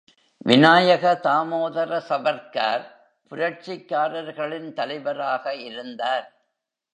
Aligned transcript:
விநாயக 0.45 1.19
தாமோதர 1.23 1.99
சவர்க்கார் 2.09 2.85
புரட்சிக்காரர்களின் 3.31 4.73
தலைவராக 4.73 5.55
இருந்தார். 5.55 6.27